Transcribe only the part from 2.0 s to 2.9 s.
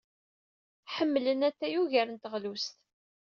n teɣlust.